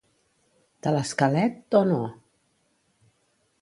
De 0.87 0.93
l'esquelet, 0.95 1.61
o 1.83 1.85
no? 1.93 2.01